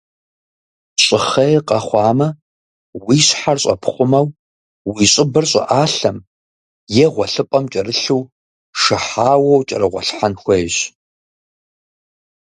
Щӏыхъей 1.03 1.53
къэхъуамэ, 1.67 2.27
уи 3.05 3.17
щхьэр 3.25 3.57
щӏэпхъумэу, 3.63 4.25
уи 4.89 5.05
щӏыбыр 5.11 5.45
щӏыӏалъэм 5.51 6.17
е 7.03 7.05
гъуэлъыпӏэм 7.13 7.65
кӏэрылъу, 7.71 8.21
шыхьауэ 8.81 9.51
укӏэрыгъуэлъхьэн 9.57 10.33
хуейщ. 10.41 10.77